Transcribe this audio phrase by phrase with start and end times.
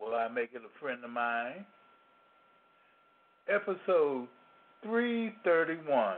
[0.00, 1.64] Will I make it a friend of mine?
[3.48, 4.28] Episode
[4.82, 6.16] 331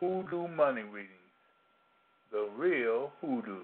[0.00, 1.12] Hoodoo Money Readings.
[2.30, 3.60] The real hoodoo.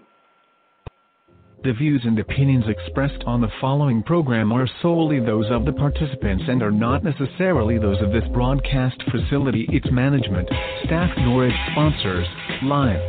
[1.64, 6.44] The views and opinions expressed on the following program are solely those of the participants
[6.48, 10.48] and are not necessarily those of this broadcast facility, its management,
[10.84, 12.26] staff, nor its sponsors.
[12.64, 13.00] Live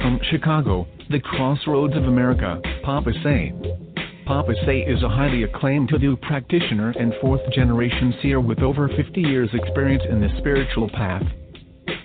[0.00, 3.52] from Chicago, the crossroads of America, Papa Say.
[4.26, 9.20] Papa Say is a highly acclaimed Hoodoo practitioner and fourth generation seer with over 50
[9.20, 11.22] years' experience in the spiritual path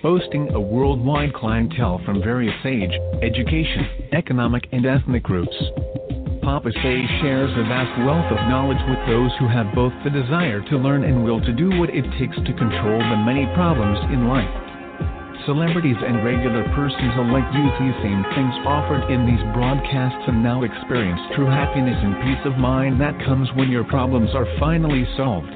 [0.02, 5.54] boasting a worldwide clientele from various age, education, economic, and ethnic groups.
[6.42, 10.62] Papa Say shares a vast wealth of knowledge with those who have both the desire
[10.70, 14.28] to learn and will to do what it takes to control the many problems in
[14.28, 14.67] life.
[15.48, 20.60] Celebrities and regular persons alike use these same things offered in these broadcasts and now
[20.60, 25.48] experience true happiness and peace of mind that comes when your problems are finally solved.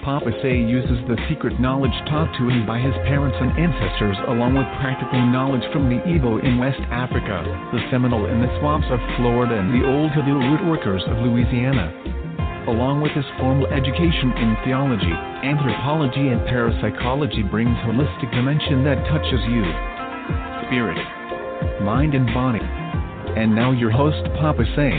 [0.00, 4.56] Papa Say uses the secret knowledge taught to him by his parents and ancestors, along
[4.56, 8.98] with practical knowledge from the Igbo in West Africa, the Seminole in the swamps of
[9.20, 12.21] Florida, and the old Hoodoo root workers of Louisiana.
[12.68, 15.10] Along with his formal education in theology,
[15.42, 19.66] anthropology, and parapsychology brings holistic dimension that touches you,
[20.70, 20.96] spirit,
[21.82, 22.62] mind, and body.
[23.34, 24.92] And now your host, Papa Say.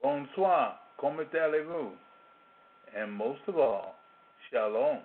[0.00, 1.90] Bonsoir, comment allez-vous?
[2.96, 3.96] And most of all,
[4.52, 5.00] shalom.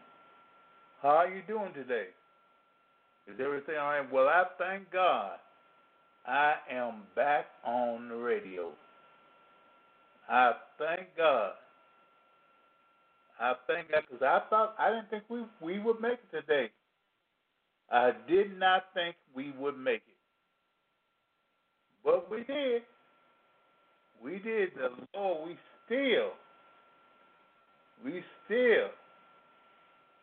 [1.01, 2.09] How are you doing today?
[3.28, 4.12] Is everything all right?
[4.13, 5.38] Well, I thank God
[6.28, 8.72] I am back on the radio.
[10.30, 11.53] I thank God.
[13.40, 16.72] I thank God because I thought I didn't think we we would make it today.
[17.91, 20.18] I did not think we would make it,
[22.03, 22.84] but we did.
[24.24, 24.72] We did.
[24.75, 26.31] The Lord, we still,
[28.03, 28.90] we still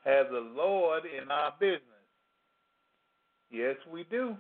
[0.05, 1.83] have the Lord in our business.
[3.92, 4.34] We do.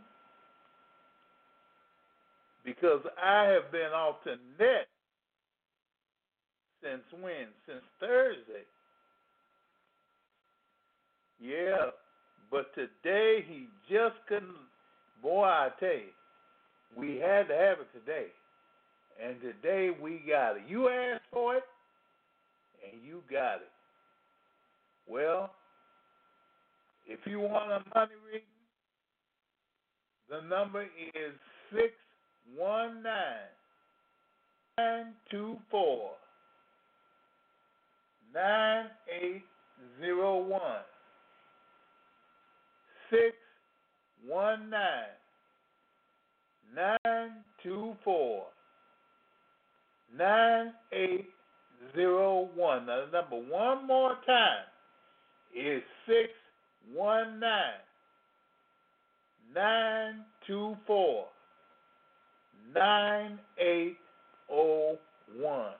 [2.64, 4.88] Because I have been off the net
[6.82, 7.48] since when?
[7.66, 8.64] Since Thursday.
[11.38, 11.90] Yeah,
[12.50, 14.54] but today he just couldn't.
[15.22, 16.12] Boy, I tell you,
[16.96, 18.28] we had to have it today.
[19.22, 20.62] And today we got it.
[20.68, 21.64] You asked for it,
[22.90, 23.70] and you got it.
[25.08, 25.50] Well,
[27.06, 28.46] if you want a money reading,
[30.32, 31.34] the number is
[31.70, 31.92] six
[32.56, 33.52] one nine
[34.78, 36.12] nine two four
[38.34, 39.42] nine eight
[40.00, 40.84] zero one.
[43.10, 43.36] Six
[44.26, 45.12] one nine
[46.74, 47.32] nine
[47.62, 48.44] two four
[50.16, 51.26] nine eight
[51.94, 52.86] zero one.
[52.86, 54.64] Now the number one more time
[55.54, 56.30] is six
[56.94, 57.91] one nine nine
[60.46, 61.26] two four
[62.74, 63.96] nine eight
[64.50, 64.98] oh
[65.36, 65.72] one.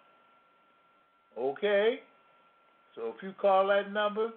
[1.39, 2.01] Okay?
[2.95, 4.31] So if you call that number,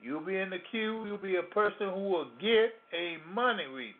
[0.00, 1.04] you'll be in the queue.
[1.06, 3.94] You'll be a person who will get a money reading.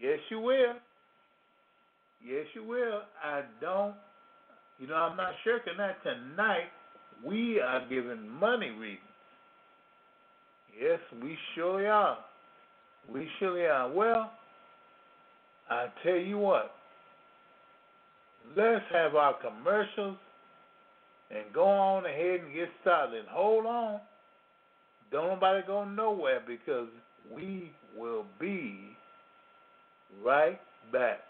[0.00, 0.74] Yes, you will.
[2.24, 3.02] Yes, you will.
[3.24, 3.94] I don't,
[4.78, 6.68] you know, I'm not shirking that tonight.
[7.24, 9.00] We are giving money readings.
[10.80, 12.18] Yes, we sure are.
[13.12, 13.90] We surely are.
[13.90, 14.32] Well,
[15.70, 16.72] I tell you what,
[18.56, 20.16] let's have our commercials
[21.30, 23.20] and go on ahead and get started.
[23.20, 24.00] And hold on.
[25.10, 26.88] Don't nobody go nowhere because
[27.34, 28.96] we will be
[30.24, 30.60] right
[30.92, 31.20] back.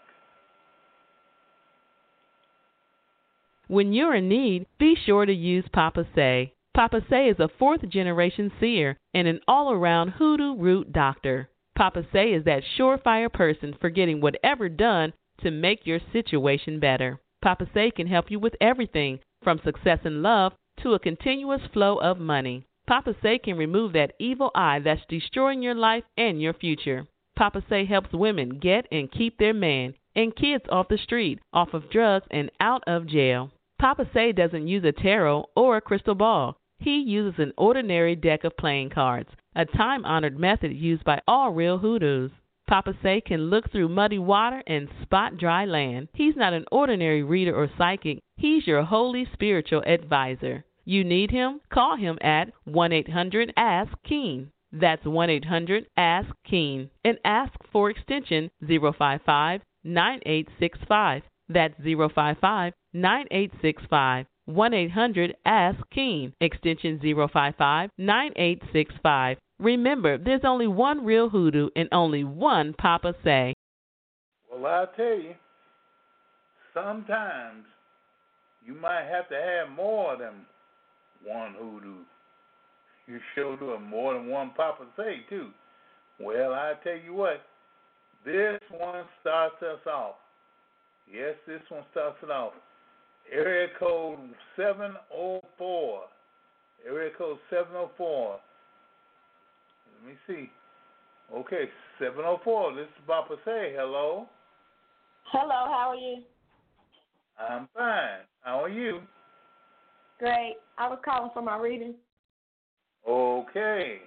[3.67, 6.53] When you're in need, be sure to use Papa Say.
[6.73, 11.49] Papa Say is a fourth generation seer and an all around hoodoo root doctor.
[11.77, 17.19] Papa Say is that surefire person for getting whatever done to make your situation better.
[17.43, 21.97] Papa Say can help you with everything from success in love to a continuous flow
[21.97, 22.65] of money.
[22.87, 27.05] Papa Say can remove that evil eye that's destroying your life and your future.
[27.35, 31.75] Papa Say helps women get and keep their man and kids off the street, off
[31.75, 33.51] of drugs, and out of jail.
[33.77, 36.57] Papa Say doesn't use a tarot or a crystal ball.
[36.79, 41.51] He uses an ordinary deck of playing cards, a time honored method used by all
[41.51, 42.31] real hoodoos.
[42.67, 46.09] Papa Say can look through muddy water and spot dry land.
[46.13, 50.65] He's not an ordinary reader or psychic, he's your holy spiritual advisor.
[50.85, 51.61] You need him?
[51.69, 54.51] Call him at 1 800 Ask Keen.
[54.71, 61.23] That's 1 800 Ask Keen and ask for extension 055 9865.
[61.49, 64.25] That's 055 9865.
[64.47, 69.37] 1 800 Ask Keen, extension 055 9865.
[69.59, 73.53] Remember, there's only one real hoodoo and only one Papa Say.
[74.49, 75.33] Well, I'll tell you,
[76.73, 77.65] sometimes
[78.65, 80.45] you might have to have more than
[81.25, 82.03] one hoodoo.
[83.05, 85.49] You sure do more than one Papa Say, too.
[86.21, 87.41] Well, I tell you what,
[88.23, 90.15] this one starts us off.
[91.13, 92.53] Yes, this one starts it off.
[93.31, 94.19] Area code
[94.55, 96.01] 704.
[96.87, 98.39] Area code 704.
[99.93, 100.49] Let me see.
[101.33, 101.69] Okay,
[101.99, 102.75] 704.
[102.75, 103.73] This is Papa Say.
[103.75, 104.27] Hello.
[105.25, 106.23] Hello, how are you?
[107.37, 108.25] I'm fine.
[108.41, 109.01] How are you?
[110.19, 110.55] Great.
[110.77, 111.95] I was calling for my reading.
[113.07, 113.99] Okay.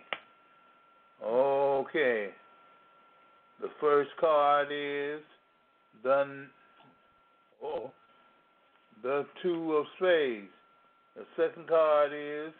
[1.22, 2.30] Okay.
[3.60, 5.20] The first card is
[6.02, 6.46] the
[7.62, 7.92] oh,
[9.02, 10.48] the two of spades.
[11.16, 12.52] The second card is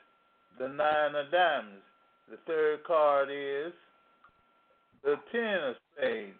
[0.58, 1.82] the nine of diamonds.
[2.30, 3.72] The third card is
[5.04, 6.36] the ten of spades.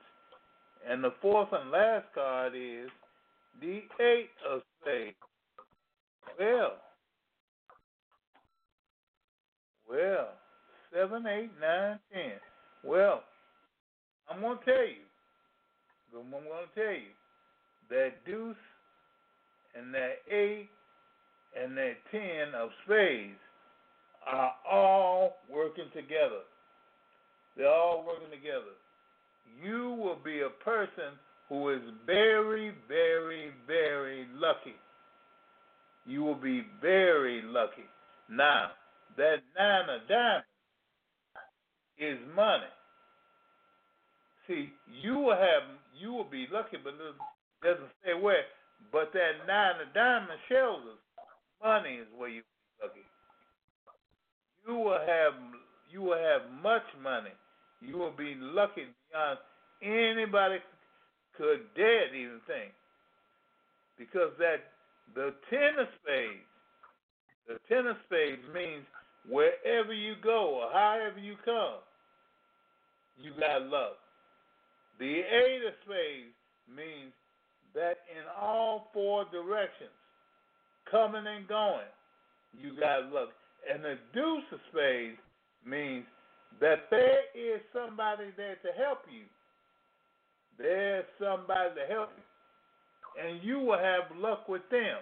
[0.89, 2.89] And the fourth and last card is
[3.61, 5.17] the eight of spades.
[6.39, 6.73] Well,
[9.89, 10.29] well,
[10.93, 12.33] seven, eight, nine, ten.
[12.85, 13.23] Well,
[14.31, 15.05] I'm gonna tell you.
[16.17, 16.45] I'm gonna
[16.75, 17.13] tell you
[17.91, 18.57] that deuce
[19.77, 20.69] and that eight
[21.61, 23.39] and that ten of spades
[24.27, 26.43] are all working together.
[27.57, 28.75] They're all working together.
[29.63, 31.19] You will be a person
[31.49, 34.77] who is very, very, very lucky.
[36.07, 37.85] You will be very lucky.
[38.31, 38.71] Now,
[39.17, 40.47] that nine of diamonds
[41.99, 42.71] is money.
[44.47, 44.71] See,
[45.03, 45.63] you will have
[45.99, 47.15] you will be lucky, but it
[47.63, 48.45] doesn't say where.
[48.91, 50.99] But that nine of diamonds shows us
[51.63, 52.43] money is where you
[52.81, 53.07] will be lucky.
[54.67, 55.35] You will have
[55.91, 57.35] you will have much money.
[57.81, 59.39] You will be lucky beyond
[59.83, 60.59] anybody
[61.37, 62.73] could dare even think.
[63.99, 64.73] Because that
[65.15, 66.49] the ten of spades,
[67.47, 68.85] the ten of spades means
[69.29, 71.81] wherever you go or however you come,
[73.23, 73.97] you got luck.
[74.99, 76.35] The eight of spades
[76.69, 77.13] means
[77.75, 79.91] that in all four directions,
[80.91, 81.89] coming and going,
[82.59, 83.31] you got luck.
[83.73, 85.19] And the deuce of spades
[85.67, 86.05] means
[86.61, 87.61] that there is
[88.11, 89.25] somebody there to help you.
[90.59, 93.25] There's somebody to help you.
[93.25, 94.99] And you will have luck with them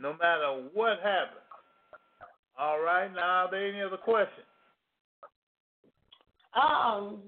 [0.00, 1.40] no matter what happens.
[2.58, 4.46] All right, now are there any other questions?
[6.54, 7.18] Um,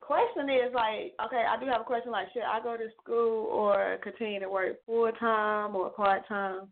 [0.00, 2.12] question is like, okay, I do have a question.
[2.12, 6.68] Like, should I go to school or continue to work full time or part time?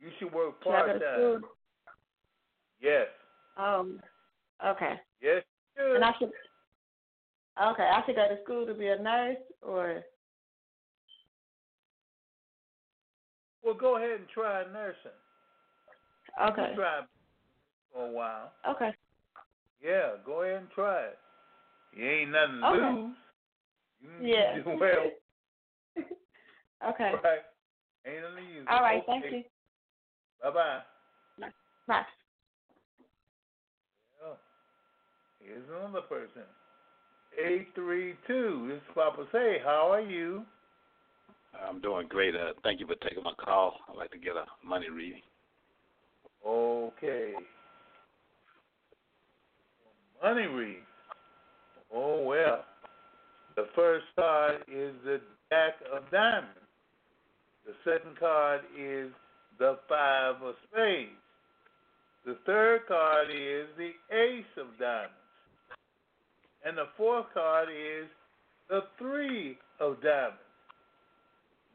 [0.00, 1.42] You should work part time.
[2.80, 3.06] Yes.
[3.56, 4.00] Um,
[4.66, 4.94] okay.
[5.22, 5.44] Yes.
[5.76, 6.30] And I should.
[7.60, 10.02] Okay, I should go to school to be a nurse or.
[13.62, 15.10] Well, go ahead and try nursing.
[16.42, 16.70] Okay.
[16.70, 17.00] You try
[17.92, 18.52] for a while.
[18.68, 18.90] Okay.
[19.82, 21.18] Yeah, go ahead and try it.
[21.92, 23.00] You ain't nothing to Okay.
[23.00, 23.16] lose.
[24.20, 24.62] You Yeah.
[24.62, 25.10] do well,
[26.90, 27.12] okay.
[27.22, 27.40] right?
[28.06, 28.66] Ain't nothing to use.
[28.68, 29.02] All right.
[29.06, 29.42] Thank you.
[30.42, 30.80] Bye bye.
[31.86, 32.02] Bye.
[34.24, 34.36] Oh,
[35.46, 36.42] here's another person.
[37.42, 38.66] Eight three two.
[38.68, 39.58] This is Papa Say.
[39.64, 40.44] How are you?
[41.68, 42.34] I'm doing great.
[42.34, 43.76] Uh, thank you for taking my call.
[43.88, 45.22] I'd like to get a money reading.
[46.46, 47.32] Okay.
[50.22, 50.82] Money read.
[51.92, 52.64] Oh well.
[53.56, 55.20] The first card is the
[55.50, 56.58] Jack of Diamonds.
[57.66, 59.10] The second card is
[59.58, 61.10] the Five of Spades.
[62.26, 65.14] The third card is the Ace of Diamonds.
[66.64, 68.08] And the fourth card is
[68.68, 70.38] the three of diamonds.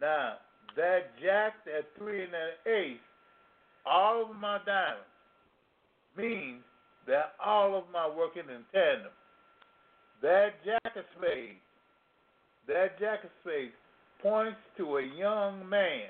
[0.01, 0.33] Now,
[0.75, 2.97] that jack, that three, and that ace,
[3.85, 5.05] all of my diamonds
[6.17, 6.61] means
[7.07, 9.11] that all of my working in tandem.
[10.21, 11.59] That jack of spades,
[12.67, 13.73] that jack of spades
[14.21, 16.09] points to a young man.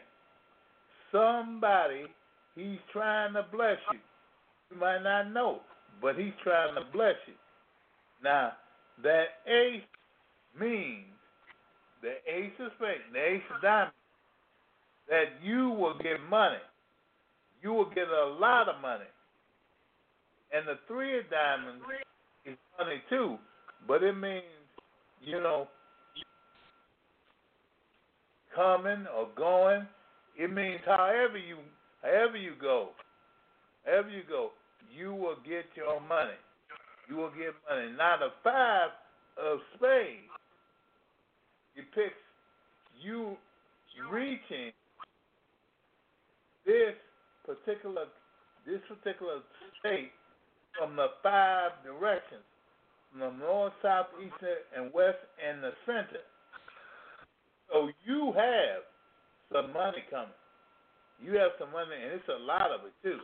[1.12, 2.06] Somebody
[2.56, 4.00] he's trying to bless you.
[4.72, 5.60] You might not know,
[6.02, 7.34] but he's trying to bless you.
[8.24, 8.54] Now,
[9.04, 9.82] that ace
[10.60, 11.06] means
[12.02, 13.96] the ace of spades, the ace of diamonds,
[15.10, 16.62] that you will get money.
[17.62, 19.10] You will get a lot of money.
[20.54, 21.84] And the three of diamonds
[22.46, 23.38] is money too,
[23.88, 24.44] but it means,
[25.22, 25.68] you know,
[28.56, 29.86] coming or going.
[30.38, 31.58] It means however you
[32.02, 32.90] however you go,
[33.86, 34.52] however you go,
[34.96, 36.40] you will get your money.
[37.10, 37.92] You will get money.
[37.98, 38.90] Now the five
[39.42, 40.30] of spades
[41.76, 42.22] depicts
[43.02, 43.36] you
[44.12, 44.72] reaching
[46.66, 46.94] this
[47.46, 48.06] particular
[48.68, 49.40] this particular
[49.80, 50.12] state
[50.78, 52.46] from the five directions,
[53.12, 54.36] from the north, south, east,
[54.76, 56.22] and west, and the center.
[57.72, 58.86] So you have
[59.52, 60.38] some money coming.
[61.20, 63.20] You have some money, and it's a lot of it too.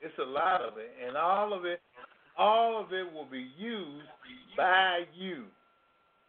[0.00, 1.80] It's a lot of it, and all of it,
[2.36, 4.06] all of it will be used
[4.56, 5.44] by you.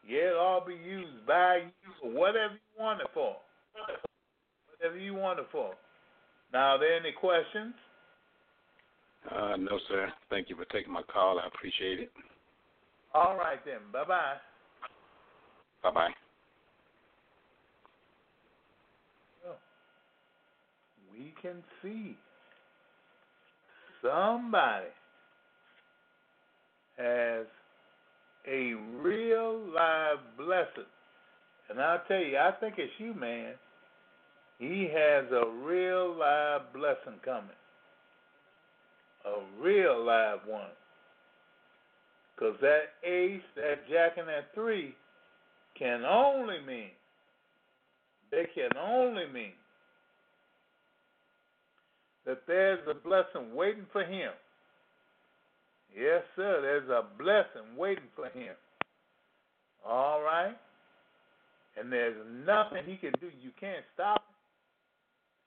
[0.07, 3.37] Yeah, it'll all be used by you for whatever you want it for.
[4.69, 5.73] Whatever you want it for.
[6.53, 7.73] Now, are there any questions?
[9.31, 10.11] Uh, no, sir.
[10.29, 11.39] Thank you for taking my call.
[11.39, 12.11] I appreciate it.
[13.13, 13.79] All right, then.
[13.91, 14.35] Bye bye.
[15.81, 16.09] Bye bye.
[21.11, 22.17] We can see
[24.01, 24.87] somebody
[26.97, 27.45] has
[28.47, 30.89] a real live blessing.
[31.69, 33.53] And I'll tell you, I think it's you, man.
[34.59, 37.49] He has a real live blessing coming.
[39.25, 40.69] A real live one.
[42.35, 44.95] Because that ace, that jack, and that three
[45.77, 46.91] can only mean,
[48.31, 49.53] they can only mean
[52.25, 54.31] that there's a blessing waiting for him.
[55.97, 58.53] Yes, sir, there's a blessing waiting for him.
[59.87, 60.55] All right?
[61.79, 63.27] And there's nothing he can do.
[63.41, 64.23] You can't stop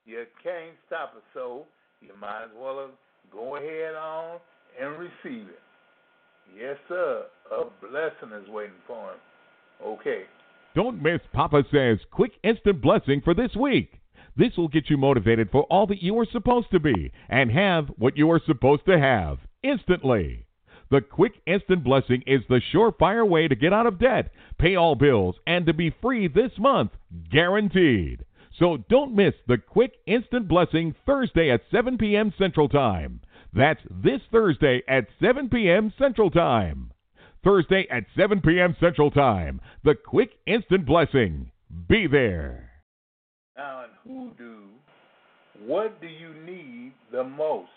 [0.05, 0.09] it.
[0.09, 1.23] You can't stop it.
[1.33, 1.65] So
[2.01, 2.89] you might as well
[3.31, 4.39] go ahead on
[4.79, 5.61] and receive it.
[6.57, 7.25] Yes, sir.
[7.51, 9.19] A blessing is waiting for him.
[9.85, 10.23] Okay.
[10.75, 13.99] Don't miss Papa Says Quick Instant Blessing for this week.
[14.35, 17.87] This will get you motivated for all that you are supposed to be and have
[17.97, 20.45] what you are supposed to have instantly.
[20.91, 24.95] The Quick Instant Blessing is the surefire way to get out of debt, pay all
[24.95, 26.91] bills, and to be free this month,
[27.31, 28.25] guaranteed.
[28.57, 32.33] So don't miss the Quick Instant Blessing Thursday at 7 p.m.
[32.37, 33.21] Central Time.
[33.53, 35.93] That's this Thursday at 7 p.m.
[35.97, 36.91] Central Time.
[37.43, 38.75] Thursday at 7 p.m.
[38.79, 39.61] Central Time.
[39.83, 41.51] The Quick Instant Blessing.
[41.87, 42.71] Be there.
[43.55, 44.65] Now, in hoodoo,
[45.65, 47.69] what do you need the most?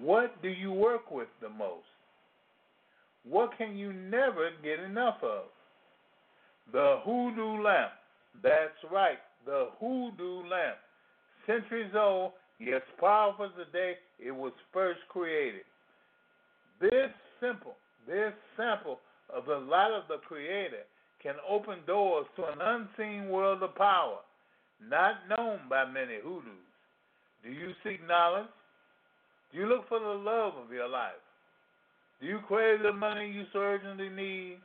[0.00, 1.86] What do you work with the most?
[3.28, 5.44] What can you never get enough of?
[6.72, 7.92] The hoodoo lamp.
[8.42, 10.76] That's right, the hoodoo lamp.
[11.46, 15.62] Centuries old, yet powerful today, it was first created.
[16.80, 17.10] This
[17.40, 19.00] simple, this sample
[19.34, 20.84] of the light of the Creator
[21.22, 24.18] can open doors to an unseen world of power,
[24.86, 26.52] not known by many hoodoos.
[27.42, 28.48] Do you seek knowledge?
[29.54, 31.12] You look for the love of your life?
[32.20, 34.58] Do you crave the money you so urgently need?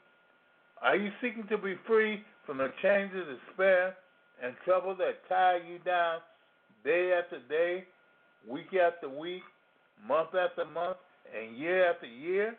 [0.81, 3.95] Are you seeking to be free from the chains of despair
[4.43, 6.21] and trouble that tie you down
[6.83, 7.83] day after day,
[8.49, 9.43] week after week,
[10.07, 10.97] month after month,
[11.37, 12.55] and year after year?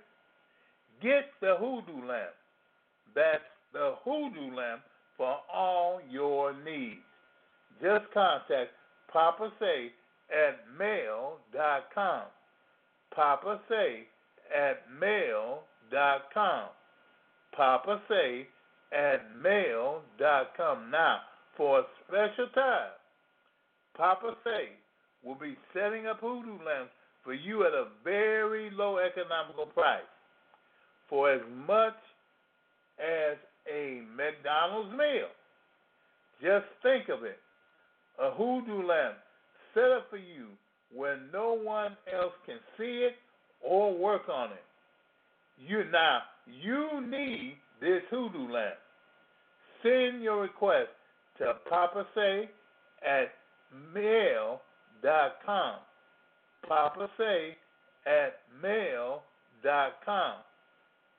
[1.03, 2.31] Get the hoodoo lamp.
[3.13, 4.83] That's the hoodoo lamp
[5.17, 7.01] for all your needs.
[7.83, 8.71] Just contact
[9.13, 9.91] Papa Say
[10.31, 12.23] at mail.com.
[13.15, 14.07] Papa Say
[14.57, 16.69] at mail.com.
[17.57, 18.47] Papa Say
[18.93, 20.91] at mail.com.
[20.91, 21.21] Now,
[21.57, 22.93] for a special time,
[23.97, 24.71] Papa Say
[25.25, 26.93] will be setting up hoodoo lamps
[27.25, 30.01] for you at a very low economical price
[31.09, 31.97] for as much
[32.99, 33.37] as
[33.71, 35.29] a McDonald's meal.
[36.41, 37.39] Just think of it
[38.21, 39.17] a hoodoo lamp
[39.75, 40.49] set up for you
[40.93, 43.15] where no one else can see it
[43.63, 44.65] or work on it.
[45.59, 48.75] you now you need this hoodoo lamp.
[49.83, 50.89] Send your request
[51.39, 52.51] to Papa Say
[53.07, 53.33] at
[53.95, 55.77] mail.com.
[56.67, 57.57] Papa Say
[58.07, 60.35] at mail.com.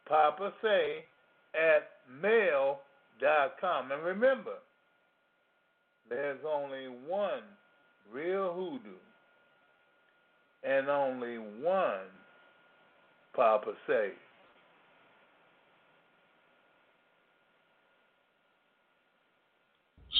[0.08, 1.05] Papa Say
[1.55, 1.89] at
[2.22, 3.91] mail.com.
[3.91, 4.55] And remember,
[6.10, 7.41] there's only one
[8.12, 8.98] real hoodoo
[10.63, 12.08] and only one
[13.36, 14.10] Papa Say.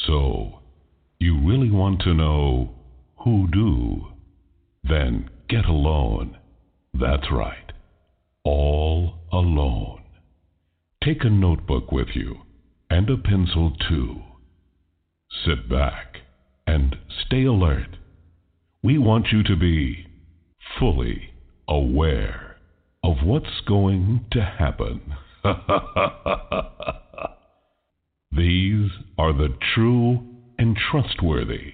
[0.07, 0.59] So,
[1.19, 2.71] you really want to know
[3.19, 4.07] who do?
[4.83, 6.38] Then get alone.
[6.93, 7.71] That's right.
[8.43, 10.01] All alone.
[11.03, 12.38] Take a notebook with you
[12.89, 14.21] and a pencil too.
[15.45, 16.21] Sit back
[16.68, 17.98] and stay alert.
[18.84, 20.08] We want you to be
[20.80, 21.30] fully
[21.68, 22.58] aware
[23.03, 25.13] of what's going to happen.
[28.32, 30.20] These are the true
[30.58, 31.74] and trustworthy,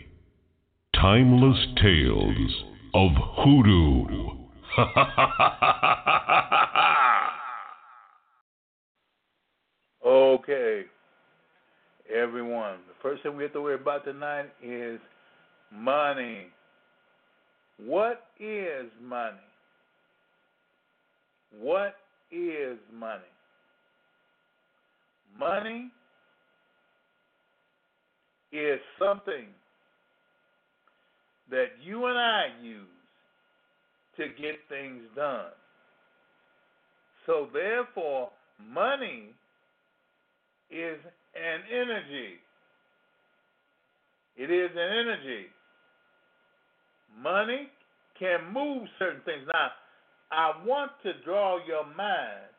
[0.94, 2.64] timeless tales
[2.94, 4.06] of hoodoo.
[10.06, 10.84] Okay,
[12.14, 12.78] everyone.
[12.88, 15.00] The first thing we have to worry about tonight is
[15.72, 16.48] money.
[17.78, 19.38] What is money?
[21.60, 21.96] What
[22.32, 23.22] is money?
[25.38, 25.92] Money
[28.52, 29.46] is something
[31.50, 32.88] that you and I use
[34.18, 35.52] to get things done.
[37.26, 38.30] So, therefore,
[38.74, 39.34] money
[40.72, 40.98] is
[41.38, 42.40] an energy.
[44.36, 45.46] It is an energy.
[47.22, 47.70] Money
[48.20, 49.44] can move certain things.
[49.52, 49.70] Now,
[50.32, 52.52] I want to draw your mind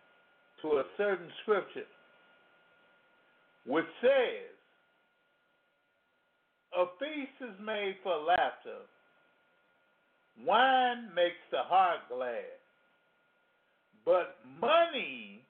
[0.62, 1.86] to a certain scripture
[3.66, 4.56] which says,
[6.76, 8.80] A feast is made for laughter,
[10.44, 12.58] wine makes the heart glad,
[14.04, 15.44] but money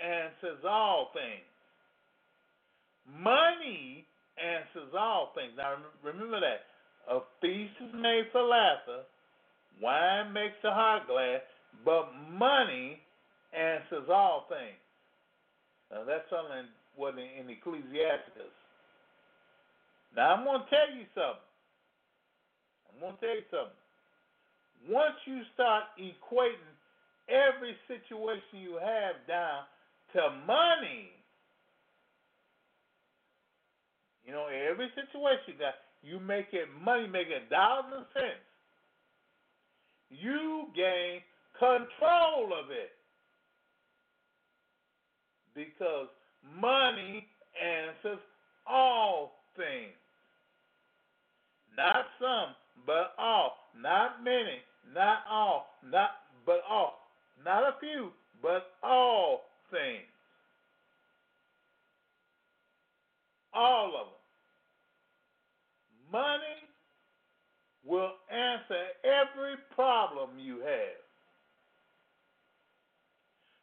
[0.00, 1.47] answers all things.
[3.08, 5.52] Money answers all things.
[5.56, 6.68] Now remember that.
[7.08, 9.00] A feast is made for laughter,
[9.80, 11.40] wine makes the heart glad,
[11.84, 13.00] but money
[13.56, 14.76] answers all things.
[15.90, 18.52] Now that's something what in, in Ecclesiastes.
[20.14, 21.48] Now I'm gonna tell you something.
[22.92, 23.82] I'm gonna tell you something.
[24.92, 26.76] Once you start equating
[27.28, 29.64] every situation you have down
[30.12, 31.17] to money,
[34.28, 38.44] you know, every situation got, you make it money, make it dollars and cents.
[40.10, 41.22] You gain
[41.58, 42.92] control of it
[45.54, 46.08] because
[46.60, 48.20] money answers
[48.66, 49.96] all things.
[51.74, 53.56] Not some, but all.
[53.80, 54.60] Not many,
[54.94, 56.10] not all, not
[56.44, 56.98] but all.
[57.42, 58.10] Not a few,
[58.42, 60.04] but all things.
[63.58, 64.14] All of them.
[66.12, 66.62] Money
[67.84, 71.02] will answer every problem you have.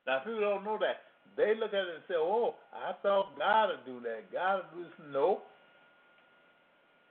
[0.05, 0.97] Now, people don't know that.
[1.38, 4.31] They look at it and say, "Oh, I thought God would do that.
[4.34, 5.41] God would do this." No,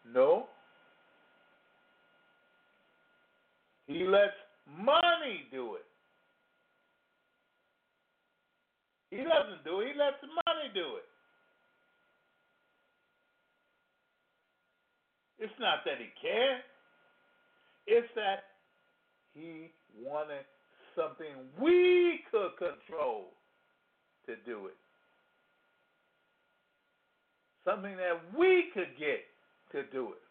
[0.05, 0.49] no.
[3.87, 5.87] He lets money do it.
[9.11, 9.93] He doesn't do it.
[9.93, 11.09] He lets money do it.
[15.45, 16.65] It's not that he can't.
[17.87, 18.49] It's that
[19.35, 19.69] he
[20.01, 20.49] wanted
[20.97, 23.29] something we could control
[24.25, 24.79] to do it.
[27.63, 29.21] Something that we could get
[29.73, 30.25] to do it.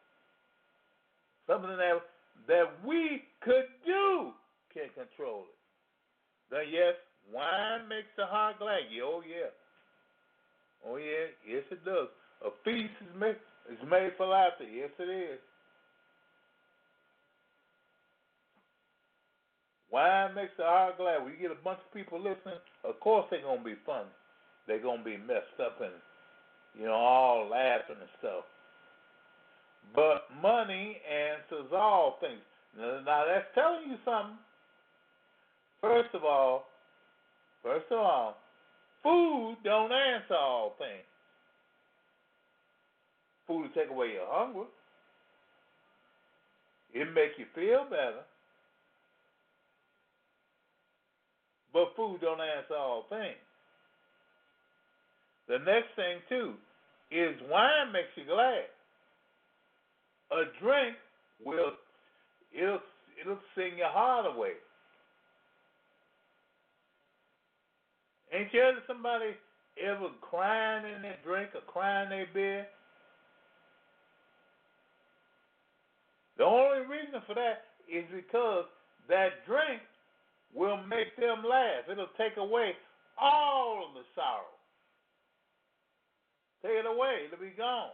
[1.46, 2.02] Something that
[2.48, 4.32] that we could do
[4.74, 5.58] can control it.
[6.52, 6.96] Now, yes,
[7.32, 8.90] wine makes the heart glad.
[9.04, 9.54] Oh yeah.
[10.84, 12.08] Oh yeah, yes it does.
[12.44, 13.38] A feast is made
[13.72, 14.66] is made for laughter.
[14.66, 15.40] Yes it is.
[19.92, 21.24] Wine makes the heart glad.
[21.24, 24.10] When you get a bunch of people listening, of course they're gonna be funny.
[24.68, 25.94] They're gonna be messed up and
[26.78, 28.46] you know, all laughing and stuff.
[29.96, 32.42] But money answers all things.
[32.78, 34.38] Now that's telling you something.
[35.82, 36.66] First of all,
[37.62, 38.38] first of all,
[39.04, 41.06] food don't answer all things.
[43.48, 44.66] Food will take away your hunger.
[46.94, 48.24] It make you feel better.
[51.74, 53.42] But food don't answer all things.
[55.48, 56.54] The next thing too
[57.12, 58.66] is wine makes you glad.
[60.32, 60.96] A drink
[61.44, 61.74] will
[62.54, 62.80] it'll
[63.20, 64.54] it'll sing your heart away.
[68.34, 69.36] Ain't you ever somebody
[69.84, 72.68] ever crying in their drink or crying in their beer?
[76.38, 78.66] The only reason for that is because
[79.10, 79.82] that drink
[80.54, 81.86] will make them laugh.
[81.92, 82.74] It'll take away
[83.20, 84.54] all of the sorrow.
[86.62, 87.92] Take it away, it'll be gone.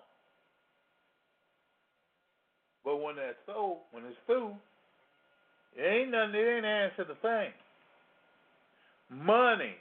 [2.86, 4.54] But when that's so, when it's through,
[5.76, 7.52] it ain't nothing, it ain't answer the thing.
[9.10, 9.76] Money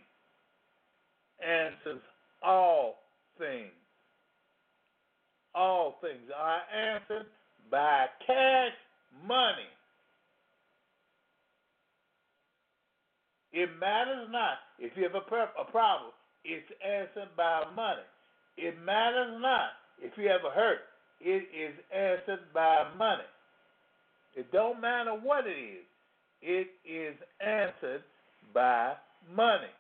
[1.40, 2.00] answers
[2.42, 2.96] all
[3.38, 3.72] things.
[5.54, 7.26] All things are answered
[7.70, 8.72] by cash
[9.26, 9.68] money.
[13.52, 16.12] It matters not if you have a, a problem,
[16.44, 18.06] it's answered by money.
[18.56, 20.80] It matters not if you have a hurt,
[21.20, 23.22] it is answered by money.
[24.36, 25.84] It don't matter what it is,
[26.42, 28.02] it is answered
[28.54, 28.94] by
[29.34, 29.72] money.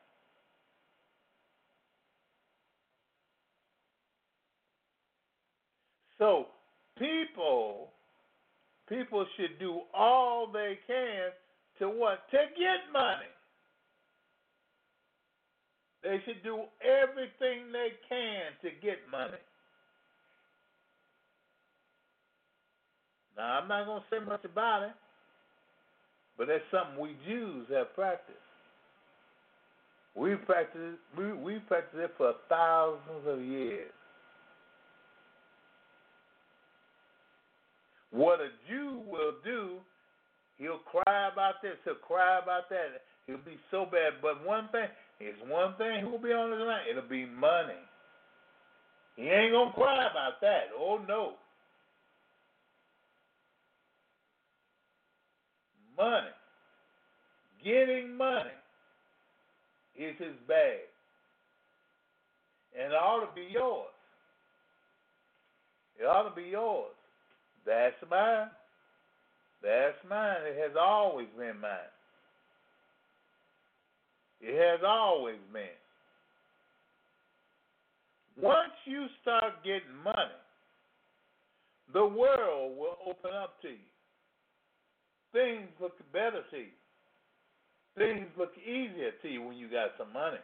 [6.18, 6.46] So
[6.98, 7.88] people
[8.88, 11.30] people should do all they can
[11.78, 12.28] to what?
[12.30, 13.30] To get money.
[16.02, 19.42] They should do everything they can to get money.
[23.36, 24.94] Now, I'm not going to say much about it,
[26.36, 28.36] but that's something we Jews have practiced.
[30.16, 33.92] We practice we we practice it for thousands of years.
[38.10, 39.78] What a Jew will do,
[40.56, 43.02] he'll cry about this, he'll cry about that.
[43.26, 44.14] He'll be so bad.
[44.22, 44.88] But one thing,
[45.20, 46.80] it's one thing who'll be on his line.
[46.90, 47.76] It'll be money.
[49.16, 50.68] He ain't gonna cry about that.
[50.78, 51.34] Oh no.
[55.96, 56.28] Money.
[57.62, 58.50] Getting money
[59.98, 60.86] is his bag.
[62.80, 63.88] And it ought to be yours.
[66.00, 66.94] It ought to be yours.
[67.68, 68.48] That's mine.
[69.62, 70.40] That's mine.
[70.46, 71.92] It has always been mine.
[74.40, 75.76] It has always been.
[78.40, 80.40] Once you start getting money,
[81.92, 83.88] the world will open up to you.
[85.32, 86.76] Things look better to you.
[87.98, 90.38] Things look easier to you when you got some money.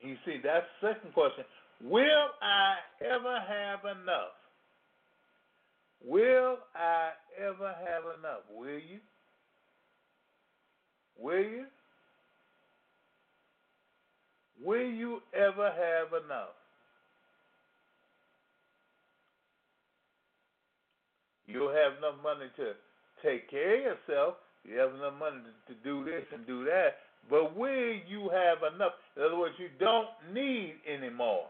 [0.00, 1.44] You see, that's the second question.
[1.82, 4.36] Will I ever have enough?
[6.04, 8.42] Will I ever have enough?
[8.52, 9.00] Will you?
[11.18, 11.64] Will you?
[14.62, 16.54] Will you ever have enough?
[21.46, 22.72] You'll have enough money to
[23.22, 24.34] take care of yourself.
[24.64, 26.98] You have enough money to, do this and do that.
[27.28, 28.92] But will you have enough?
[29.16, 31.46] In other words, you don't need any more.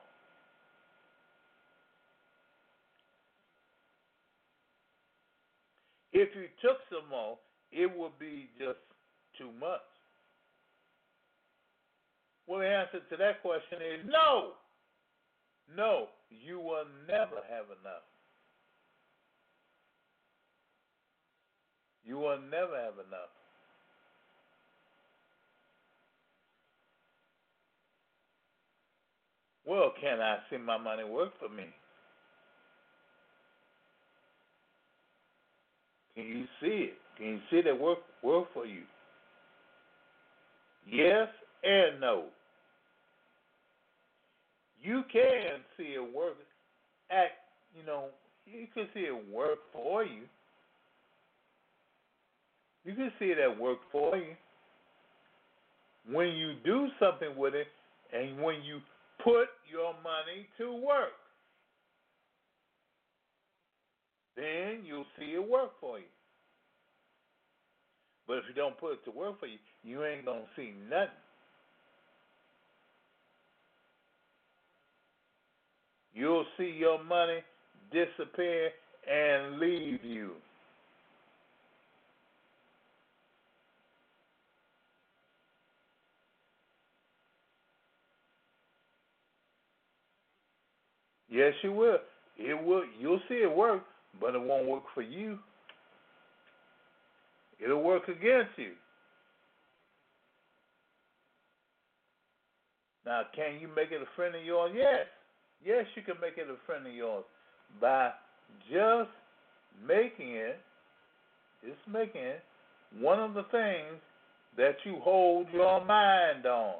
[6.13, 7.39] If you took some more,
[7.71, 8.79] it would be just
[9.39, 9.81] too much.
[12.47, 14.53] Well, the answer to that question is no.
[15.75, 18.05] No, you will never have enough.
[22.05, 23.33] You will never have enough.
[29.65, 31.65] Well, can I see my money work for me?
[36.15, 36.95] Can you see it?
[37.17, 38.83] Can you see that work work for you?
[40.87, 41.29] Yes
[41.63, 42.25] and no.
[44.83, 46.37] You can see it work
[47.11, 47.31] at
[47.75, 48.07] you know,
[48.47, 50.23] you can see it work for you.
[52.85, 54.35] You can see it at work for you.
[56.11, 57.69] When you do something with it
[58.13, 58.81] and when you
[59.23, 61.13] put your money to work.
[64.37, 66.05] Then you'll see it work for you.
[68.27, 71.09] But if you don't put it to work for you, you ain't gonna see nothing.
[76.15, 77.41] You'll see your money
[77.93, 78.71] disappear
[79.11, 80.33] and leave you.
[91.29, 91.99] Yes, you will.
[92.37, 92.85] It will.
[93.01, 93.83] You'll see it work,
[94.21, 95.39] but it won't work for you.
[97.63, 98.73] It'll work against you.
[103.05, 104.73] Now, can you make it a friend of yours?
[104.75, 105.07] Yes.
[105.65, 107.25] Yes, you can make it a friend of yours
[107.81, 108.11] by
[108.71, 109.11] just
[109.87, 110.59] making it,
[111.65, 112.43] just making it,
[112.99, 114.01] one of the things
[114.57, 116.75] that you hold your mind on.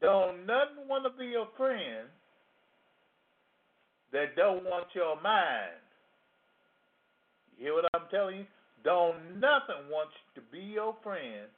[0.00, 2.08] Don't nothing want to be your friend
[4.12, 5.72] that don't want your mind.
[7.56, 8.46] You hear what I'm telling you?
[8.84, 11.48] Don't nothing want you to be your friend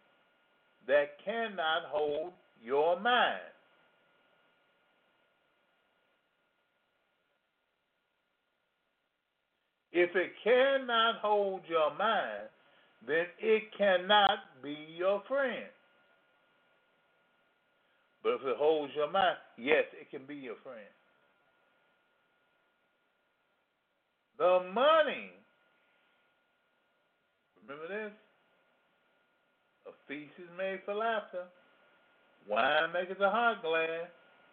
[0.87, 3.41] that cannot hold your mind.
[9.93, 12.49] If it cannot hold your mind,
[13.07, 15.67] then it cannot be your friend.
[18.23, 20.79] But if it holds your mind, yes, it can be your friend.
[24.39, 25.31] The money,
[27.63, 28.13] remember this?
[29.87, 31.45] A feast is made for laughter.
[32.49, 34.09] Wine maketh the heart glad,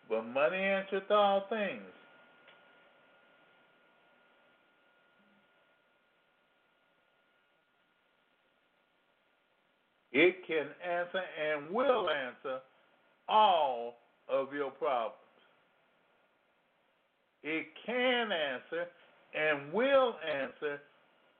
[0.10, 1.82] but money answereth all things.
[10.12, 12.60] It can answer and will answer
[13.28, 13.96] all
[14.30, 15.13] of your problems.
[17.44, 18.88] It can answer
[19.34, 20.80] and will answer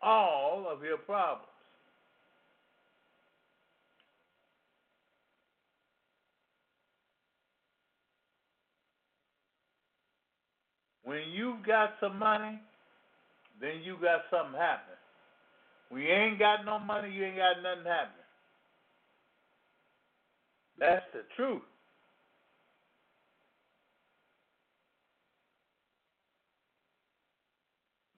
[0.02, 1.47] all of your problems.
[11.04, 12.60] When you've got some money,
[13.62, 14.97] then you got something happening.
[15.89, 18.28] When you ain't got no money, you ain't got nothing happening.
[20.78, 21.62] That's the truth.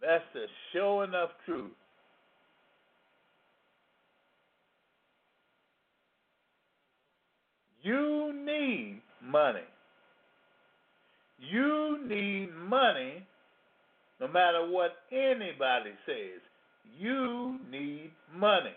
[0.01, 1.71] That's the sure enough truth.
[7.81, 9.59] You need money.
[11.39, 13.25] You need money
[14.19, 16.41] no matter what anybody says.
[16.97, 18.75] You need money.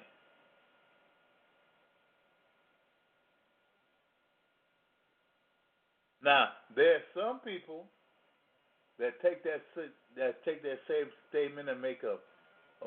[6.25, 7.87] Now, there are some people
[8.99, 9.63] that take that
[10.17, 12.17] that take that same statement and make a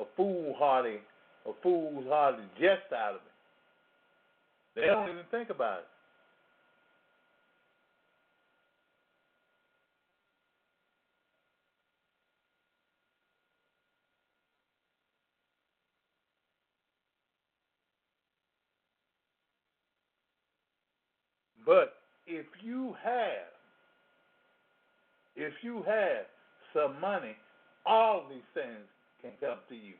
[0.00, 0.98] a foolhardy
[1.46, 3.32] a foolhardy jest out of it.
[4.74, 5.86] They don't even think about it.
[21.64, 21.94] But
[22.28, 23.50] if you have,
[25.34, 26.26] if you have
[26.76, 27.34] some money,
[27.86, 28.84] all these things
[29.22, 29.94] can come to you.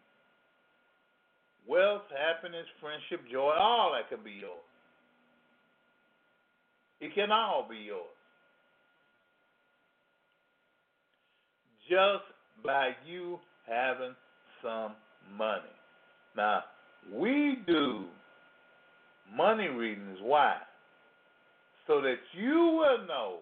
[1.66, 4.52] Wealth, happiness, friendship, joy, all that can be yours.
[7.00, 8.02] It can all be yours.
[11.88, 12.24] Just
[12.64, 14.14] by you having
[14.62, 14.92] some
[15.36, 15.62] money.
[16.36, 16.64] Now,
[17.12, 18.04] we do
[19.34, 20.18] money readings.
[20.20, 20.56] Why?
[21.86, 23.38] so that you will know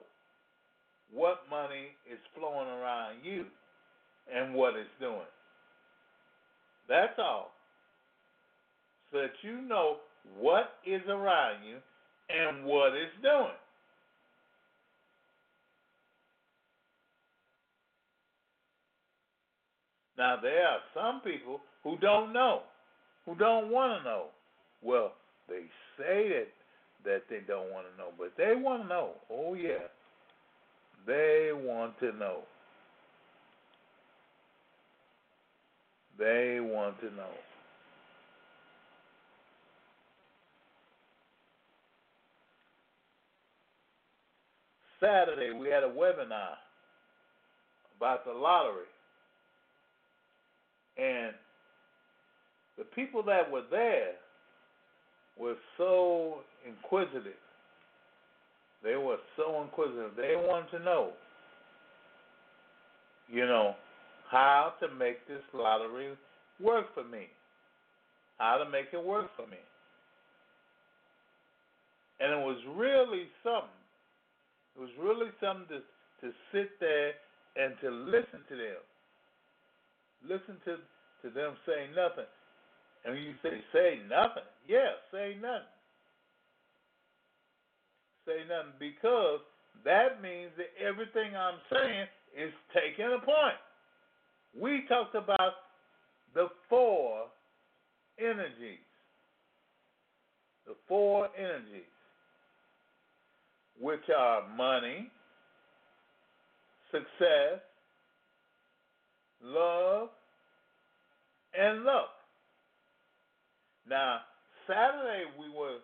[1.13, 3.45] what money is flowing around you
[4.33, 5.31] and what it's doing.
[6.89, 7.53] That's all.
[9.13, 9.97] So that you know
[10.39, 11.77] what is around you
[12.29, 13.57] and what it's doing.
[20.17, 22.63] Now, there are some people who don't know,
[23.27, 24.27] who don't want to know.
[24.83, 25.13] Well,
[25.49, 25.65] they
[25.99, 26.49] say that
[27.05, 29.11] that they don't want to know, but they want to know.
[29.31, 29.89] Oh yeah,
[31.07, 32.41] they want to know.
[36.19, 37.31] They want to know.
[45.01, 46.57] Saturday we had a webinar
[47.97, 48.87] about the lottery.
[50.97, 51.35] And
[52.79, 54.13] the people that were there
[55.39, 57.33] were so inquisitive.
[58.85, 60.13] They were so inquisitive.
[60.17, 61.13] They wanted to know,
[63.29, 63.75] you know,
[64.31, 66.11] how to make this lottery
[66.61, 67.27] work for me.
[68.39, 69.57] How to make it work for me.
[72.21, 73.83] And it was really something.
[74.77, 75.81] It was really something to
[76.27, 77.13] to sit there
[77.57, 78.83] and to listen to them.
[80.23, 80.77] Listen to
[81.23, 82.29] to them say nothing.
[83.05, 84.49] And you say, say nothing.
[84.67, 85.74] Yeah, say nothing.
[88.27, 89.41] Say nothing because
[89.85, 92.07] that means that everything I'm saying
[92.37, 93.61] is taking a point.
[94.59, 95.53] We talked about
[96.35, 97.27] the four
[98.19, 98.79] energies
[100.67, 101.83] the four energies,
[103.81, 105.11] which are money,
[106.91, 107.61] success,
[109.43, 110.09] love,
[111.59, 112.11] and luck.
[113.89, 114.21] Now,
[114.67, 115.79] Saturday we were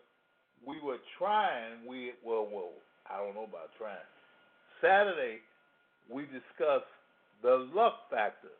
[0.66, 1.87] we were trying.
[1.88, 2.73] We well, well,
[3.11, 3.96] I don't know about trying.
[4.81, 5.38] Saturday
[6.12, 6.90] we discussed
[7.42, 8.55] the luck factor,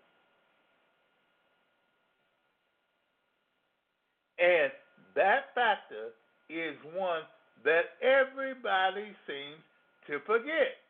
[4.39, 4.73] and
[5.15, 6.13] that factor
[6.49, 7.23] is one
[7.65, 9.61] that everybody seems
[10.09, 10.81] to forget.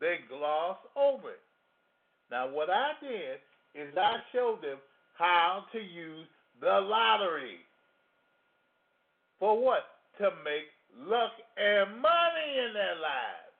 [0.00, 1.42] They gloss over it.
[2.30, 3.40] Now, what I did
[3.74, 4.78] is I showed them
[5.18, 6.26] how to use
[6.60, 7.58] the lottery.
[9.40, 9.82] For what?
[10.18, 10.68] To make
[11.00, 13.50] luck and money in their lives.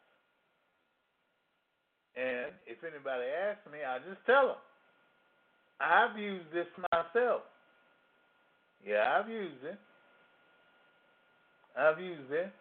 [2.16, 4.62] And if anybody asks me, I just tell them.
[5.80, 7.42] I've used this myself.
[8.86, 9.78] Yeah, I've used it.
[11.78, 12.52] I've used it.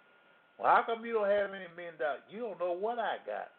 [0.57, 2.23] Well, how come you don't have any million dollars?
[2.29, 3.51] You don't know what I got.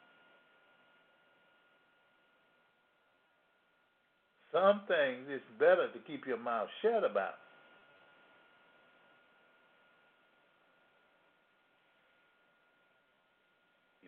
[4.52, 7.34] Some things it's better to keep your mouth shut about.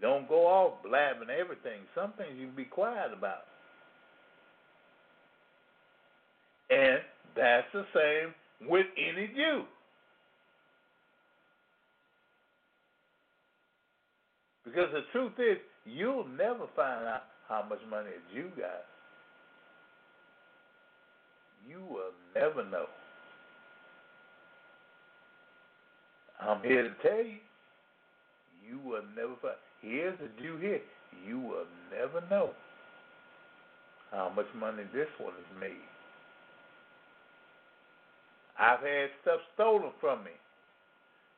[0.02, 1.80] Don't go off blabbing everything.
[1.94, 3.44] Some things you can be quiet about.
[6.70, 6.98] And
[7.36, 9.62] that's the same with any Jew.
[14.64, 18.84] Because the truth is, you'll never find out how much money a Jew got.
[21.68, 22.86] You will never know.
[26.40, 27.36] I'm here to tell you,
[28.68, 29.54] you will never find.
[29.83, 30.81] Here's a Jew here.
[31.27, 32.51] You will never know
[34.11, 35.88] how much money this one has made.
[38.59, 40.31] I've had stuff stolen from me.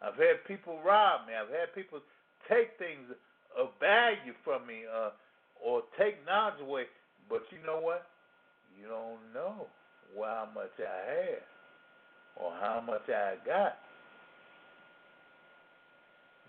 [0.03, 1.33] I've had people rob me.
[1.35, 2.01] I've had people
[2.49, 3.09] take things
[3.59, 5.11] of value from me uh,
[5.65, 6.85] or take knowledge away.
[7.29, 8.07] But you know what?
[8.79, 9.67] You don't know
[10.21, 11.43] how much I have
[12.37, 13.79] or how much I got.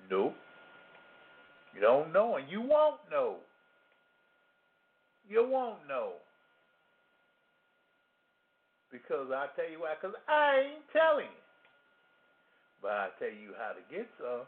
[0.10, 0.36] Nope.
[1.76, 3.36] You don't know, and you won't know.
[5.28, 6.14] You won't know.
[8.92, 11.44] Because I tell you why, because I ain't telling you.
[12.82, 14.48] But I tell you how to get some.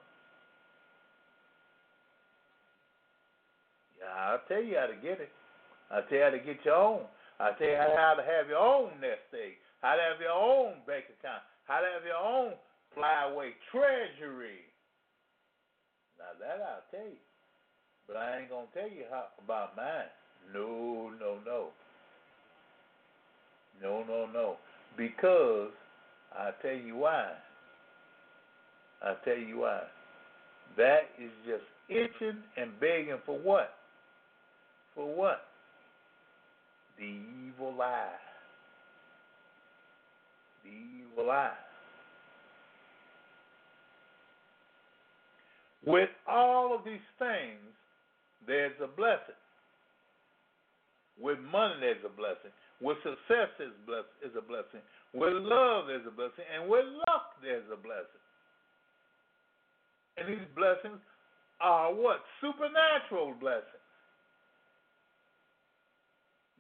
[3.99, 5.33] Yeah, I'll tell you how to get it.
[5.91, 7.03] I'll tell you how to get your own.
[7.39, 10.79] I'll tell you how to have your own nest egg, how to have your own
[10.87, 12.53] bank account, how to have your own
[12.93, 14.66] flyaway treasury.
[16.27, 17.17] Now that I'll tell you.
[18.07, 20.11] But I ain't gonna tell you how about mine.
[20.53, 21.67] No, no, no.
[23.81, 24.57] No, no, no.
[24.97, 25.69] Because
[26.33, 27.31] i tell you why.
[29.03, 29.81] i tell you why.
[30.75, 33.73] That is just itching and begging for what?
[34.95, 35.45] For what?
[36.97, 38.09] The evil eye.
[40.63, 41.53] The evil eye.
[45.87, 47.63] With all of these things,
[48.45, 49.39] there's a blessing.
[51.15, 52.51] With money, there's a blessing.
[52.83, 54.83] With success, is a blessing.
[55.15, 56.43] With love, there's a blessing.
[56.51, 58.23] And with luck, there's a blessing.
[60.19, 60.99] And these blessings
[61.61, 62.19] are what?
[62.41, 63.87] Supernatural blessings.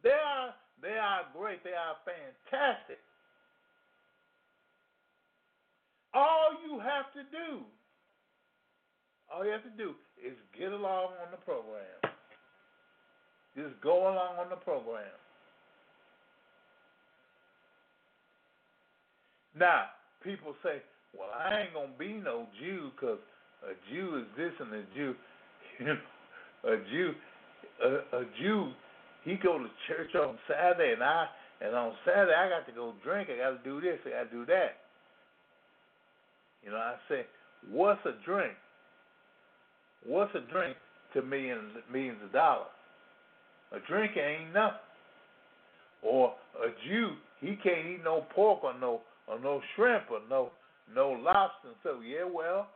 [0.03, 1.63] They are they are great.
[1.65, 3.03] They are fantastic.
[6.13, 7.67] All you have to do,
[9.33, 9.91] all you have to do
[10.23, 11.83] is get along on the program.
[13.55, 15.05] Just go along on the program.
[19.57, 19.85] Now,
[20.23, 20.81] people say,
[21.17, 23.17] well, I ain't going to be no Jew because
[23.65, 25.15] a Jew is this and a Jew,
[25.79, 25.97] you know,
[26.65, 27.13] a Jew,
[27.83, 28.71] a, a Jew,
[29.23, 31.25] he go to church on Saturday and I,
[31.61, 33.29] and on Saturday I got to go drink.
[33.33, 33.97] I got to do this.
[34.05, 34.77] I got to do that.
[36.63, 37.25] You know, I say,
[37.71, 38.53] what's a drink?
[40.05, 40.77] What's a drink
[41.13, 42.67] to millions millions of dollars?
[43.71, 44.77] A drink ain't nothing.
[46.01, 50.51] Or a Jew, he can't eat no pork or no or no shrimp or no
[50.93, 51.69] no lobster.
[51.83, 52.67] So yeah, well,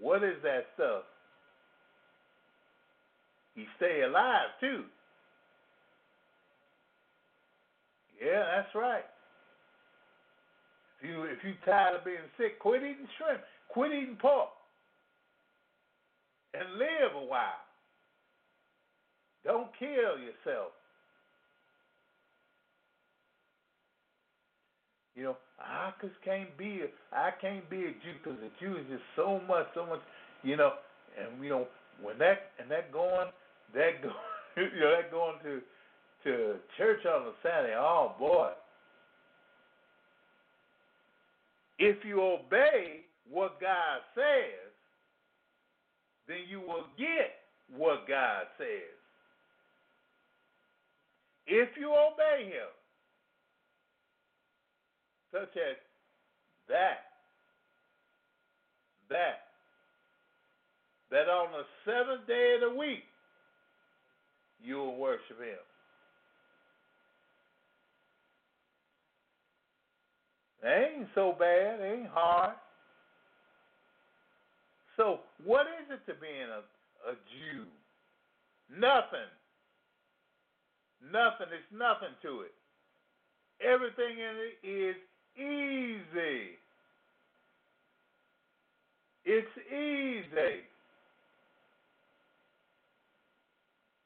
[0.00, 1.02] what is that stuff?
[3.54, 4.84] He stay alive too.
[8.24, 9.04] Yeah, that's right.
[11.00, 14.48] If you if you tired of being sick, quit eating shrimp, quit eating pork,
[16.54, 17.62] and live a while.
[19.44, 20.72] Don't kill yourself.
[25.14, 28.76] You know, I just can't be a, I can't be a Jew because the Jew
[28.76, 30.00] is just so much, so much.
[30.42, 30.72] You know,
[31.18, 31.66] and you know
[32.00, 33.28] when that and that going,
[33.74, 34.10] that go,
[34.56, 35.60] you know, that going to
[36.24, 37.74] to church on a Saturday.
[37.76, 38.50] Oh boy.
[41.78, 43.00] If you obey
[43.30, 44.71] what God says,
[46.28, 47.42] then you will get
[47.76, 48.96] what God says.
[51.46, 52.70] If you obey Him,
[55.32, 55.76] such as
[56.68, 56.98] that,
[59.08, 59.40] that,
[61.10, 63.04] that on the seventh day of the week
[64.62, 65.58] you will worship Him.
[70.62, 72.54] It ain't so bad, it ain't hard.
[74.96, 76.62] So, what is it to being a,
[77.10, 77.64] a Jew?
[78.70, 79.30] Nothing.
[81.10, 81.48] Nothing.
[81.52, 82.54] It's nothing to it.
[83.62, 84.96] Everything in it is
[85.36, 86.58] easy.
[89.24, 90.66] It's easy.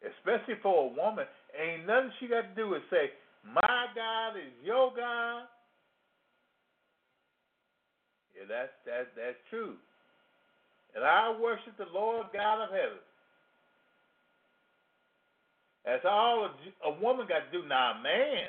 [0.05, 1.25] Especially for a woman.
[1.59, 3.11] Ain't nothing she got to do is say,
[3.45, 5.45] My God is your God.
[8.37, 9.77] Yeah, that's that that's true.
[10.97, 13.05] And I worship the Lord God of heaven.
[15.85, 17.69] That's all a, a woman got to do.
[17.69, 18.49] Now, a man,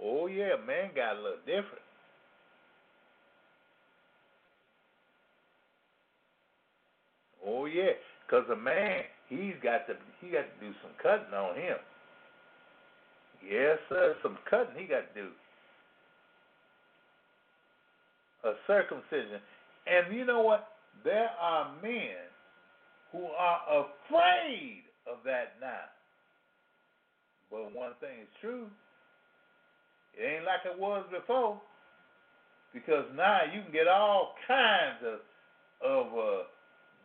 [0.00, 1.82] oh yeah, a man got a little different.
[7.44, 7.96] Oh yeah,
[8.28, 11.76] cause a man, he's got to he got to do some cutting on him.
[13.42, 15.28] Yes, sir, some cutting he got to do.
[18.44, 19.40] A circumcision,
[19.86, 20.68] and you know what?
[21.04, 22.28] There are men
[23.12, 25.88] who are afraid of that now.
[27.50, 28.66] But one thing is true.
[30.14, 31.60] It ain't like it was before.
[32.72, 35.20] Because now you can get all kinds of
[35.82, 36.44] of uh,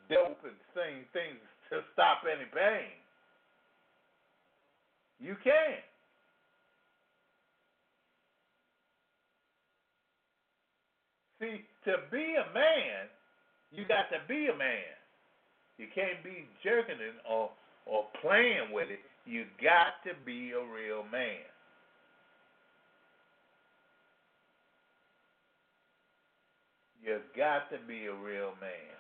[0.10, 1.40] dope and things things
[1.72, 2.92] to stop any pain.
[5.20, 5.80] You can.
[11.40, 13.08] See, to be a man,
[13.76, 14.96] you got to be a man.
[15.78, 17.52] You can't be jerking it or
[17.86, 19.00] or playing with it.
[19.26, 21.46] You got to be a real man.
[27.04, 28.96] You got to be a real man.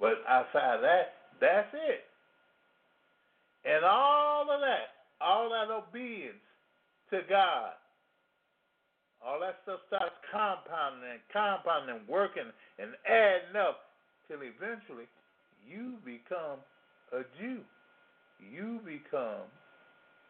[0.00, 2.04] But outside of that, that's it.
[3.64, 6.42] And all of that, all that obedience
[7.10, 7.72] to God,
[9.24, 13.94] all that stuff starts compounding and compounding and working and adding up
[14.28, 15.06] till eventually
[15.66, 16.58] you become
[17.12, 17.60] a Jew.
[18.42, 19.46] You become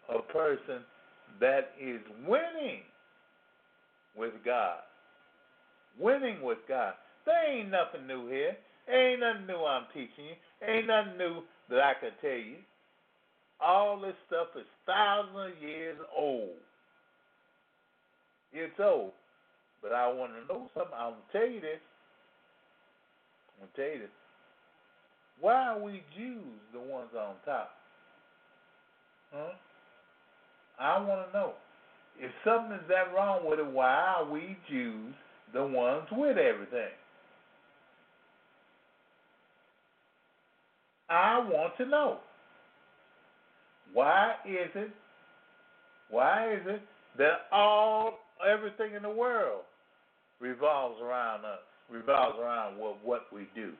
[0.09, 0.85] a person
[1.41, 2.83] that is winning
[4.17, 4.81] with God.
[5.99, 6.95] Winning with God.
[7.25, 8.57] There ain't nothing new here.
[8.93, 10.69] Ain't nothing new I'm teaching you.
[10.69, 12.57] Ain't nothing new that I can tell you.
[13.65, 16.59] All this stuff is thousands of years old.
[18.53, 19.13] It's old.
[19.83, 20.95] But I want to know something.
[20.97, 21.81] I'm going to tell you this.
[23.59, 24.17] I'm going to tell you this.
[25.41, 27.71] Why are we Jews the ones on top?
[29.33, 29.53] Huh?
[30.79, 31.53] I want to know.
[32.19, 35.15] If something is that wrong with it, why are we Jews
[35.53, 36.93] the ones with everything?
[41.09, 42.19] I want to know.
[43.93, 44.91] Why is it?
[46.11, 46.83] Why is it
[47.19, 48.19] that all
[48.49, 49.63] everything in the world
[50.41, 53.73] revolves around us, revolves around what, what we do.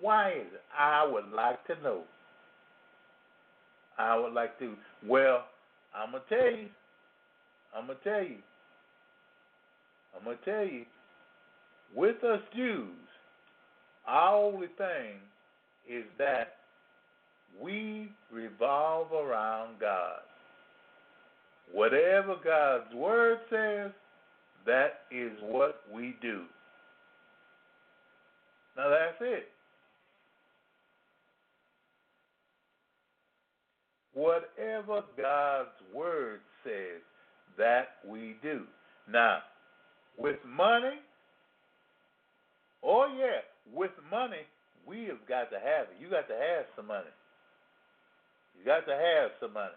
[0.00, 0.62] Why is it?
[0.76, 2.02] I would like to know.
[3.98, 4.74] I would like to.
[5.06, 5.44] Well,
[5.94, 6.68] I'm gonna tell you.
[7.76, 8.38] I'm gonna tell you.
[10.16, 10.84] I'm gonna tell you.
[11.94, 12.88] With us Jews,
[14.06, 15.20] our only thing
[15.88, 16.56] is that
[17.62, 20.20] we revolve around God.
[21.74, 23.90] Whatever God's word says,
[24.64, 26.42] that is what we do.
[28.76, 29.48] Now that's it.
[34.14, 37.02] Whatever God's word says,
[37.58, 38.62] that we do.
[39.10, 39.38] Now,
[40.16, 41.00] with money,
[42.84, 43.40] oh yeah,
[43.76, 44.46] with money,
[44.86, 45.96] we have got to have it.
[46.00, 47.10] You got to have some money.
[48.56, 49.74] You got to have some money.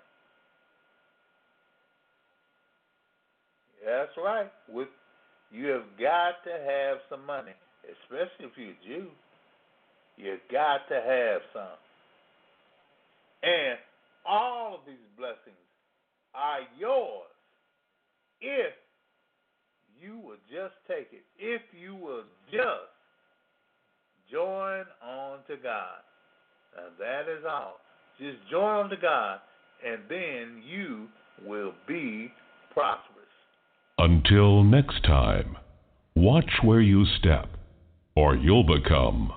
[3.87, 4.51] That's right.
[4.67, 4.89] With
[5.49, 7.55] you have got to have some money,
[7.87, 9.07] especially if you're a Jew.
[10.17, 11.79] You got to have some.
[13.43, 13.79] And
[14.27, 15.55] all of these blessings
[16.35, 17.31] are yours
[18.41, 18.73] if
[20.01, 21.23] you will just take it.
[21.39, 22.91] If you will just
[24.29, 26.03] join on to God.
[26.77, 27.79] And that is all.
[28.19, 29.39] Just join on to God,
[29.85, 31.07] and then you
[31.45, 32.31] will be
[32.73, 33.16] prosperous.
[33.99, 35.57] Until next time,
[36.15, 37.49] watch where you step,
[38.15, 39.33] or you'll become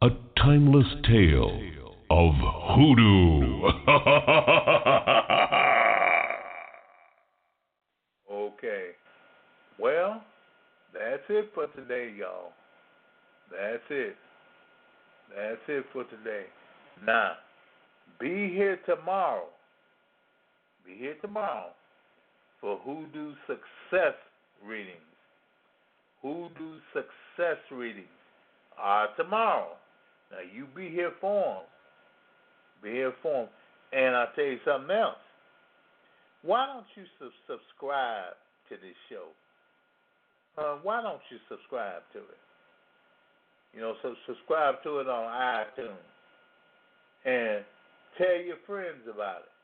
[0.00, 1.60] a timeless tale
[2.08, 3.62] of hoodoo.
[8.32, 8.90] okay.
[9.76, 10.22] Well,
[10.94, 12.52] that's it for today, y'all.
[13.50, 14.14] That's it.
[15.34, 16.44] That's it for today.
[17.04, 17.32] Now,
[18.20, 19.46] be here tomorrow.
[20.86, 21.72] Be here tomorrow
[22.66, 24.18] for Hoodoo Success
[24.66, 24.98] readings.
[26.20, 28.08] Hoodoo Success readings
[28.76, 29.76] are tomorrow.
[30.32, 31.62] Now, you be here for them.
[32.82, 33.48] Be here for them.
[33.92, 35.14] And I'll tell you something else.
[36.42, 38.34] Why don't you su- subscribe
[38.68, 39.30] to this show?
[40.58, 42.42] Uh, why don't you subscribe to it?
[43.74, 46.02] You know, so subscribe to it on iTunes
[47.24, 47.64] and
[48.18, 49.55] tell your friends about it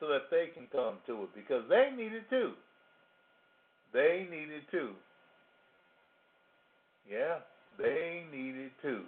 [0.00, 2.52] so that they can come to it because they need it too.
[3.92, 4.92] They need it too.
[7.08, 7.38] Yeah,
[7.78, 9.02] they need it too.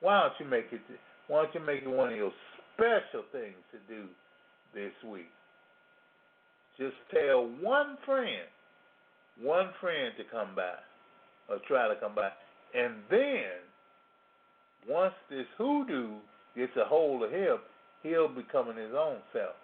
[0.00, 0.80] Why don't you make it?
[1.28, 2.32] Why don't you make it one of your
[2.74, 4.06] special things to do
[4.74, 5.28] this week?
[6.78, 8.48] Just tell one friend,
[9.40, 10.74] one friend to come by
[11.48, 12.30] or try to come by.
[12.74, 13.60] And then,
[14.88, 16.14] once this hoodoo
[16.56, 17.58] gets a hold of him,
[18.02, 19.56] he'll become his own self.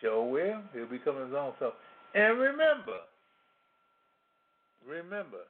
[0.00, 0.62] Sure will.
[0.72, 1.74] He'll become his own self.
[2.14, 3.00] And remember,
[4.88, 5.44] remember,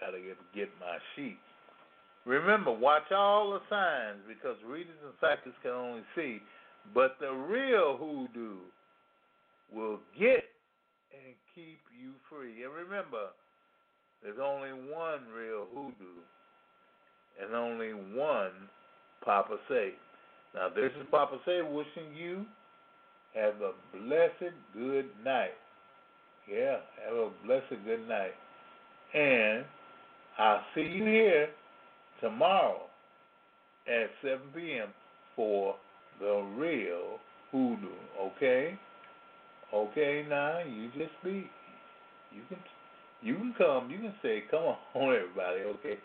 [0.00, 1.38] gotta get get my sheet.
[2.26, 6.38] Remember, watch all the signs because readers and psychics can only see,
[6.94, 8.60] but the real hoodoo
[9.72, 10.44] will get
[11.12, 12.62] and keep you free.
[12.64, 13.32] And remember,
[14.22, 16.20] there's only one real hoodoo
[17.42, 18.52] and only one
[19.24, 19.92] Papa Say.
[20.54, 22.44] Now, this is Papa Say wishing you
[23.34, 25.54] have a blessed good night.
[26.50, 28.34] Yeah, have a blessed good night.
[29.14, 29.64] And
[30.38, 31.48] I'll see you here
[32.20, 32.82] tomorrow
[33.86, 34.88] at 7 p.m.
[35.36, 35.76] for
[36.20, 37.18] the real
[37.50, 37.88] hoodoo.
[38.20, 38.78] Okay?
[39.72, 41.48] Okay, now you just be.
[42.32, 42.58] You can
[43.22, 43.90] you can come.
[43.90, 44.76] You can say, "Come on,
[45.14, 45.98] everybody." Okay,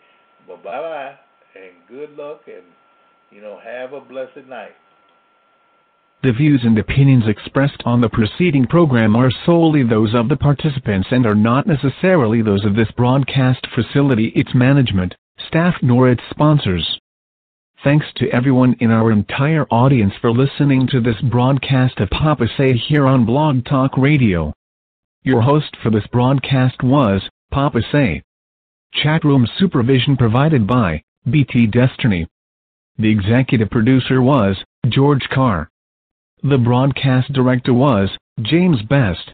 [0.46, 1.16] but bye bye
[1.56, 2.64] and good luck, and
[3.30, 4.74] you know, have a blessed night.
[6.22, 11.08] The views and opinions expressed on the preceding program are solely those of the participants
[11.10, 15.14] and are not necessarily those of this broadcast facility, its management,
[15.46, 16.98] staff, nor its sponsors.
[17.84, 22.76] Thanks to everyone in our entire audience for listening to this broadcast of Papa Say
[22.76, 24.52] here on Blog Talk Radio.
[25.26, 27.20] Your host for this broadcast was
[27.50, 28.22] Papa Say.
[28.94, 32.28] Chatroom supervision provided by BT Destiny.
[32.96, 34.56] The executive producer was
[34.88, 35.68] George Carr.
[36.44, 39.32] The broadcast director was James Best.